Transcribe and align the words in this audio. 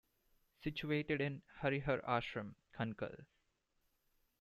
Situated 0.63 1.21
in 1.21 1.43
Harihar 1.61 2.03
Ashram, 2.03 2.55
Kankhal. 2.73 3.25